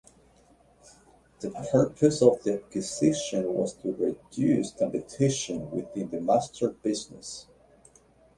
[1.41, 7.45] The purpose of the acquisition was to reduce competition within the mustard business.